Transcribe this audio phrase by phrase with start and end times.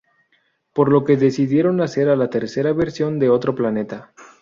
[0.73, 4.13] Por lo que decidieron hacer a la tercera versión de otro planeta.